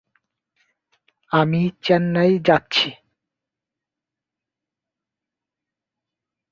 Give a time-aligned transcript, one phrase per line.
[1.31, 2.89] আমি চেন্নাই যাচ্ছি।